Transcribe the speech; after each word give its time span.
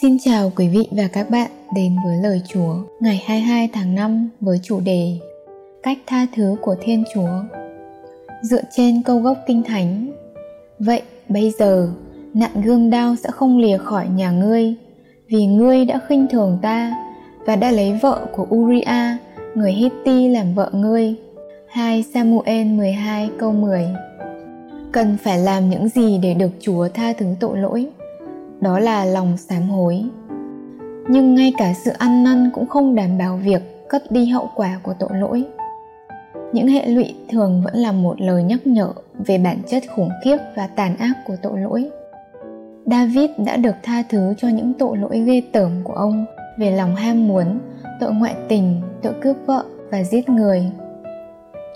Xin 0.00 0.18
chào 0.18 0.52
quý 0.56 0.68
vị 0.68 0.88
và 0.90 1.08
các 1.12 1.30
bạn 1.30 1.50
đến 1.74 1.96
với 2.04 2.16
lời 2.16 2.42
Chúa 2.48 2.74
ngày 3.00 3.22
22 3.26 3.70
tháng 3.72 3.94
5 3.94 4.28
với 4.40 4.60
chủ 4.62 4.80
đề 4.80 5.18
Cách 5.82 5.98
tha 6.06 6.26
thứ 6.36 6.56
của 6.60 6.76
Thiên 6.82 7.04
Chúa. 7.14 7.42
Dựa 8.42 8.62
trên 8.76 9.02
câu 9.02 9.18
gốc 9.18 9.38
kinh 9.46 9.62
thánh, 9.62 10.12
vậy 10.78 11.02
bây 11.28 11.52
giờ 11.58 11.88
nạn 12.34 12.62
gươm 12.64 12.90
đao 12.90 13.16
sẽ 13.16 13.30
không 13.30 13.58
lìa 13.58 13.78
khỏi 13.78 14.08
nhà 14.08 14.30
ngươi, 14.30 14.74
vì 15.28 15.46
ngươi 15.46 15.84
đã 15.84 16.00
khinh 16.08 16.26
thường 16.30 16.58
ta 16.62 16.94
và 17.46 17.56
đã 17.56 17.70
lấy 17.70 17.98
vợ 18.02 18.26
của 18.32 18.46
Uriah, 18.54 19.16
người 19.54 19.72
Hitti 19.72 20.28
làm 20.28 20.54
vợ 20.54 20.70
ngươi. 20.72 21.14
2 21.68 22.04
Samuel 22.14 22.66
12 22.66 23.30
câu 23.38 23.52
10 23.52 23.86
Cần 24.92 25.16
phải 25.22 25.38
làm 25.38 25.70
những 25.70 25.88
gì 25.88 26.18
để 26.22 26.34
được 26.34 26.50
Chúa 26.60 26.88
tha 26.88 27.12
thứ 27.12 27.26
tội 27.40 27.58
lỗi? 27.58 27.90
Đó 28.62 28.78
là 28.78 29.04
lòng 29.04 29.36
sám 29.36 29.62
hối. 29.62 30.04
Nhưng 31.08 31.34
ngay 31.34 31.54
cả 31.58 31.72
sự 31.84 31.90
ăn 31.98 32.24
năn 32.24 32.50
cũng 32.54 32.66
không 32.66 32.94
đảm 32.94 33.18
bảo 33.18 33.36
việc 33.36 33.88
cất 33.88 34.12
đi 34.12 34.26
hậu 34.26 34.50
quả 34.54 34.80
của 34.82 34.94
tội 34.98 35.10
lỗi. 35.12 35.44
Những 36.52 36.68
hệ 36.68 36.86
lụy 36.86 37.14
thường 37.30 37.62
vẫn 37.64 37.74
là 37.74 37.92
một 37.92 38.20
lời 38.20 38.42
nhắc 38.42 38.66
nhở 38.66 38.92
về 39.26 39.38
bản 39.38 39.58
chất 39.66 39.82
khủng 39.96 40.10
khiếp 40.24 40.36
và 40.56 40.66
tàn 40.66 40.96
ác 40.96 41.12
của 41.26 41.36
tội 41.42 41.60
lỗi. 41.60 41.90
David 42.86 43.30
đã 43.36 43.56
được 43.56 43.74
tha 43.82 44.02
thứ 44.10 44.34
cho 44.38 44.48
những 44.48 44.72
tội 44.78 44.98
lỗi 44.98 45.20
ghê 45.20 45.42
tởm 45.52 45.70
của 45.84 45.92
ông 45.92 46.24
về 46.58 46.70
lòng 46.70 46.96
ham 46.96 47.28
muốn, 47.28 47.58
tội 48.00 48.12
ngoại 48.12 48.34
tình, 48.48 48.80
tội 49.02 49.12
cướp 49.20 49.36
vợ 49.46 49.64
và 49.90 50.02
giết 50.02 50.28
người. 50.28 50.70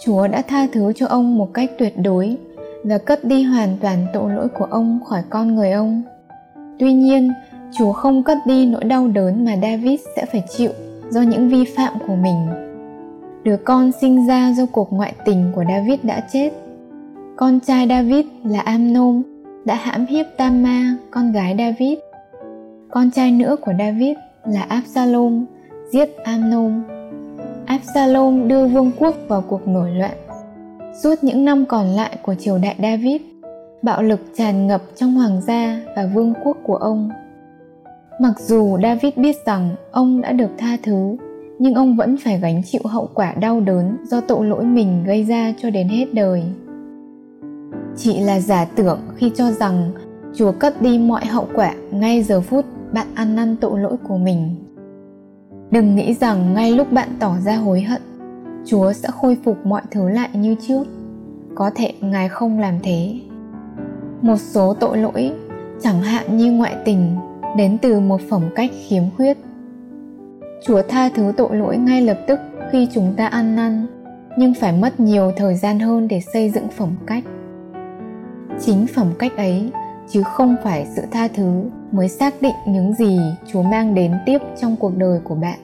Chúa 0.04 0.28
đã 0.28 0.42
tha 0.42 0.66
thứ 0.72 0.92
cho 0.92 1.06
ông 1.06 1.38
một 1.38 1.54
cách 1.54 1.70
tuyệt 1.78 1.98
đối 1.98 2.36
và 2.84 2.98
cất 2.98 3.24
đi 3.24 3.42
hoàn 3.42 3.76
toàn 3.80 4.06
tội 4.12 4.32
lỗi 4.32 4.48
của 4.48 4.64
ông 4.64 5.00
khỏi 5.04 5.22
con 5.30 5.54
người 5.54 5.72
ông. 5.72 6.02
Tuy 6.78 6.92
nhiên, 6.92 7.32
Chúa 7.78 7.92
không 7.92 8.22
cất 8.22 8.38
đi 8.46 8.66
nỗi 8.66 8.84
đau 8.84 9.08
đớn 9.08 9.44
mà 9.44 9.52
David 9.62 10.00
sẽ 10.16 10.26
phải 10.26 10.42
chịu 10.56 10.70
do 11.10 11.22
những 11.22 11.48
vi 11.48 11.64
phạm 11.76 11.92
của 12.06 12.14
mình. 12.14 12.46
Đứa 13.44 13.56
con 13.56 13.90
sinh 14.00 14.26
ra 14.26 14.52
do 14.56 14.66
cuộc 14.72 14.92
ngoại 14.92 15.14
tình 15.24 15.52
của 15.54 15.64
David 15.68 16.00
đã 16.02 16.20
chết. 16.32 16.50
Con 17.36 17.60
trai 17.60 17.86
David 17.88 18.26
là 18.44 18.60
Amnon 18.60 19.22
đã 19.64 19.74
hãm 19.74 20.06
hiếp 20.06 20.26
Tama, 20.36 20.96
con 21.10 21.32
gái 21.32 21.54
David. 21.58 21.98
Con 22.90 23.10
trai 23.10 23.32
nữa 23.32 23.56
của 23.60 23.72
David 23.78 24.16
là 24.44 24.62
Absalom 24.62 25.44
giết 25.92 26.16
Amnon. 26.24 26.82
Absalom 27.66 28.48
đưa 28.48 28.66
vương 28.66 28.90
quốc 28.98 29.14
vào 29.28 29.44
cuộc 29.48 29.68
nổi 29.68 29.90
loạn. 29.90 30.16
Suốt 31.02 31.14
những 31.22 31.44
năm 31.44 31.64
còn 31.66 31.86
lại 31.86 32.16
của 32.22 32.34
triều 32.34 32.58
đại 32.58 32.76
David, 32.82 33.22
bạo 33.82 34.02
lực 34.02 34.20
tràn 34.36 34.66
ngập 34.66 34.82
trong 34.96 35.14
hoàng 35.14 35.40
gia 35.42 35.80
và 35.96 36.06
vương 36.14 36.34
quốc 36.44 36.56
của 36.64 36.76
ông. 36.76 37.10
Mặc 38.20 38.40
dù 38.40 38.78
david 38.82 39.14
biết 39.16 39.36
rằng 39.46 39.76
ông 39.92 40.20
đã 40.20 40.32
được 40.32 40.50
tha 40.58 40.76
thứ, 40.82 41.16
nhưng 41.58 41.74
ông 41.74 41.96
vẫn 41.96 42.16
phải 42.16 42.40
gánh 42.40 42.62
chịu 42.64 42.80
hậu 42.84 43.08
quả 43.14 43.34
đau 43.40 43.60
đớn 43.60 43.96
do 44.04 44.20
tội 44.20 44.46
lỗi 44.46 44.64
mình 44.64 45.04
gây 45.06 45.24
ra 45.24 45.52
cho 45.58 45.70
đến 45.70 45.88
hết 45.88 46.14
đời. 46.14 46.42
Chỉ 47.96 48.20
là 48.20 48.40
giả 48.40 48.64
tưởng 48.64 49.00
khi 49.16 49.32
cho 49.34 49.50
rằng 49.50 49.92
chúa 50.34 50.52
cất 50.52 50.82
đi 50.82 50.98
mọi 50.98 51.26
hậu 51.26 51.48
quả 51.54 51.74
ngay 51.90 52.22
giờ 52.22 52.40
phút 52.40 52.64
bạn 52.92 53.06
ăn 53.14 53.36
năn 53.36 53.56
tội 53.56 53.80
lỗi 53.80 53.96
của 54.08 54.18
mình. 54.18 54.54
Đừng 55.70 55.96
nghĩ 55.96 56.14
rằng 56.14 56.54
ngay 56.54 56.72
lúc 56.72 56.92
bạn 56.92 57.08
tỏ 57.20 57.36
ra 57.44 57.56
hối 57.56 57.80
hận, 57.80 58.02
chúa 58.64 58.92
sẽ 58.92 59.08
khôi 59.20 59.36
phục 59.44 59.66
mọi 59.66 59.82
thứ 59.90 60.08
lại 60.08 60.28
như 60.34 60.56
trước. 60.68 60.84
Có 61.54 61.70
thể 61.74 61.92
ngài 62.00 62.28
không 62.28 62.58
làm 62.58 62.74
thế 62.82 63.14
một 64.22 64.36
số 64.36 64.74
tội 64.74 64.98
lỗi, 64.98 65.32
chẳng 65.80 66.02
hạn 66.02 66.36
như 66.36 66.52
ngoại 66.52 66.76
tình, 66.84 67.16
đến 67.56 67.78
từ 67.82 68.00
một 68.00 68.20
phẩm 68.30 68.42
cách 68.54 68.70
khiếm 68.88 69.02
khuyết. 69.16 69.36
Chúa 70.64 70.82
tha 70.82 71.08
thứ 71.14 71.32
tội 71.36 71.56
lỗi 71.56 71.76
ngay 71.76 72.02
lập 72.02 72.18
tức 72.26 72.40
khi 72.72 72.88
chúng 72.94 73.14
ta 73.16 73.26
ăn 73.26 73.56
năn, 73.56 73.86
nhưng 74.38 74.54
phải 74.54 74.72
mất 74.72 75.00
nhiều 75.00 75.32
thời 75.36 75.54
gian 75.54 75.78
hơn 75.78 76.08
để 76.08 76.20
xây 76.32 76.50
dựng 76.50 76.68
phẩm 76.68 76.96
cách. 77.06 77.24
Chính 78.60 78.86
phẩm 78.86 79.06
cách 79.18 79.36
ấy, 79.36 79.70
chứ 80.08 80.22
không 80.22 80.56
phải 80.64 80.86
sự 80.96 81.02
tha 81.10 81.28
thứ 81.28 81.62
mới 81.92 82.08
xác 82.08 82.34
định 82.42 82.54
những 82.68 82.94
gì 82.94 83.18
chúa 83.52 83.62
mang 83.62 83.94
đến 83.94 84.12
tiếp 84.26 84.38
trong 84.60 84.76
cuộc 84.76 84.96
đời 84.96 85.20
của 85.24 85.34
bạn. 85.34 85.58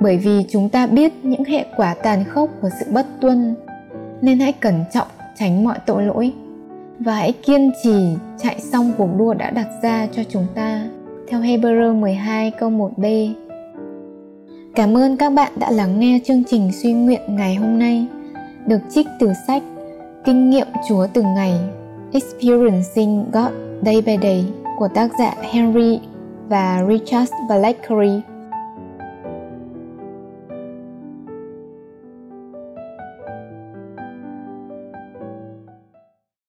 Bởi 0.00 0.18
vì 0.18 0.44
chúng 0.48 0.68
ta 0.68 0.86
biết 0.86 1.12
những 1.22 1.44
hệ 1.44 1.64
quả 1.76 1.94
tàn 1.94 2.24
khốc 2.24 2.50
của 2.62 2.68
sự 2.80 2.86
bất 2.92 3.06
tuân, 3.20 3.54
nên 4.20 4.38
hãy 4.38 4.52
cẩn 4.52 4.84
trọng 4.92 5.08
tránh 5.38 5.64
mọi 5.64 5.78
tội 5.86 6.02
lỗi 6.04 6.32
và 6.98 7.14
hãy 7.14 7.32
kiên 7.32 7.70
trì 7.82 8.16
chạy 8.38 8.60
xong 8.60 8.92
cuộc 8.98 9.08
đua 9.18 9.34
đã 9.34 9.50
đặt 9.50 9.68
ra 9.82 10.06
cho 10.12 10.22
chúng 10.28 10.46
ta. 10.54 10.88
Theo 11.28 11.40
Hebrew 11.40 12.00
12 12.00 12.50
câu 12.50 12.70
1b. 12.70 13.32
Cảm 14.74 14.96
ơn 14.96 15.16
các 15.16 15.32
bạn 15.32 15.52
đã 15.56 15.70
lắng 15.70 16.00
nghe 16.00 16.20
chương 16.24 16.42
trình 16.50 16.70
suy 16.82 16.92
nguyện 16.92 17.20
ngày 17.28 17.54
hôm 17.54 17.78
nay. 17.78 18.06
Được 18.66 18.80
trích 18.90 19.06
từ 19.20 19.32
sách 19.46 19.62
Kinh 20.24 20.50
nghiệm 20.50 20.66
Chúa 20.88 21.06
từng 21.14 21.34
ngày, 21.34 21.54
Experiencing 22.12 23.24
God 23.32 23.52
Day 23.84 24.02
by 24.06 24.16
Day 24.22 24.44
của 24.78 24.88
tác 24.88 25.10
giả 25.18 25.34
Henry 25.52 26.00
và 26.48 26.84
Richard 26.88 27.32
Blackery 27.48 28.20